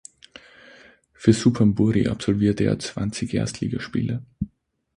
Für 1.13 1.31
Suphanburi 1.31 2.07
absolvierte 2.07 2.63
er 2.63 2.79
zwanzig 2.79 3.35
Erstligaspiele. 3.35 4.23